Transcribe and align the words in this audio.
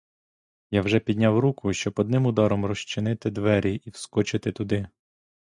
Я 0.71 0.81
вже 0.81 0.99
підняв 0.99 1.39
руку, 1.39 1.73
щоб 1.73 1.99
одним 1.99 2.25
ударом 2.25 2.65
розчинити 2.65 3.29
двері 3.31 3.75
і 3.85 3.89
вскочити 3.89 4.51
туди. 4.51 4.87